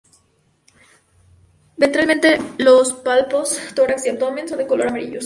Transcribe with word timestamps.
Ventralmente 1.77 2.39
los 2.57 2.91
palpos, 2.91 3.59
tórax 3.75 4.03
y 4.07 4.09
abdomen 4.09 4.47
son 4.49 4.57
de 4.57 4.65
color 4.65 4.87
amarillos. 4.87 5.19